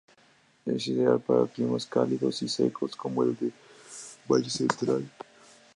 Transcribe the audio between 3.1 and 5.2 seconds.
el del Valle Central.